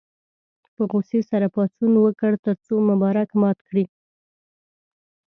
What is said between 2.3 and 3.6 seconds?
تر څو مبارک مات